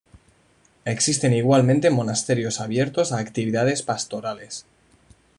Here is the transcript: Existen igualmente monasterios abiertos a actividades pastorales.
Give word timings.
Existen 0.83 1.31
igualmente 1.31 1.91
monasterios 1.91 2.59
abiertos 2.59 3.11
a 3.11 3.19
actividades 3.19 3.83
pastorales. 3.83 4.65